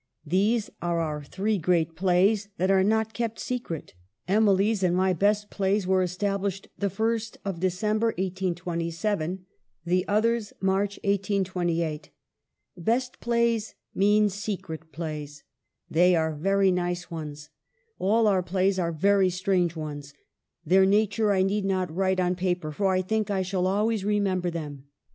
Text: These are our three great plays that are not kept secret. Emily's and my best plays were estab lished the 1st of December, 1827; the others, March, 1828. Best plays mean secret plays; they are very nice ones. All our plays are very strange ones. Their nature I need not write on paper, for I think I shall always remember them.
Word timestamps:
These 0.25 0.71
are 0.81 0.99
our 0.99 1.23
three 1.23 1.59
great 1.59 1.95
plays 1.95 2.49
that 2.57 2.71
are 2.71 2.83
not 2.83 3.13
kept 3.13 3.37
secret. 3.39 3.93
Emily's 4.27 4.81
and 4.81 4.95
my 4.95 5.13
best 5.13 5.51
plays 5.51 5.85
were 5.85 6.03
estab 6.03 6.39
lished 6.41 6.65
the 6.75 6.87
1st 6.87 7.37
of 7.45 7.59
December, 7.59 8.07
1827; 8.17 9.45
the 9.85 10.03
others, 10.07 10.53
March, 10.59 10.97
1828. 11.03 12.09
Best 12.75 13.19
plays 13.19 13.75
mean 13.93 14.27
secret 14.27 14.91
plays; 14.91 15.43
they 15.87 16.15
are 16.15 16.33
very 16.33 16.71
nice 16.71 17.11
ones. 17.11 17.51
All 17.99 18.25
our 18.25 18.41
plays 18.41 18.79
are 18.79 18.91
very 18.91 19.29
strange 19.29 19.75
ones. 19.75 20.15
Their 20.65 20.87
nature 20.87 21.31
I 21.31 21.43
need 21.43 21.63
not 21.65 21.95
write 21.95 22.19
on 22.19 22.33
paper, 22.33 22.71
for 22.71 22.87
I 22.91 23.03
think 23.03 23.29
I 23.29 23.43
shall 23.43 23.67
always 23.67 24.03
remember 24.03 24.49
them. 24.49 24.85